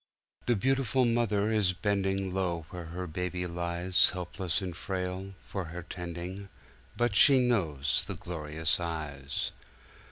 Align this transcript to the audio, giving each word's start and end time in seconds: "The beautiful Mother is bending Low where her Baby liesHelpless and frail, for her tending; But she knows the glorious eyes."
"The 0.47 0.55
beautiful 0.55 1.05
Mother 1.05 1.51
is 1.51 1.73
bending 1.73 2.33
Low 2.33 2.65
where 2.71 2.85
her 2.85 3.05
Baby 3.05 3.43
liesHelpless 3.43 4.59
and 4.59 4.75
frail, 4.75 5.35
for 5.45 5.65
her 5.65 5.83
tending; 5.83 6.49
But 6.97 7.15
she 7.15 7.37
knows 7.37 8.03
the 8.07 8.15
glorious 8.15 8.79
eyes." 8.79 9.51